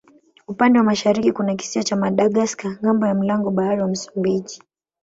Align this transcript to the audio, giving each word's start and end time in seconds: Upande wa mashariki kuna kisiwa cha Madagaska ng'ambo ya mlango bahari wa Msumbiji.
Upande 0.47 0.79
wa 0.79 0.85
mashariki 0.85 1.31
kuna 1.31 1.55
kisiwa 1.55 1.83
cha 1.83 1.95
Madagaska 1.95 2.77
ng'ambo 2.83 3.07
ya 3.07 3.15
mlango 3.15 3.51
bahari 3.51 3.81
wa 3.81 3.87
Msumbiji. 3.87 4.61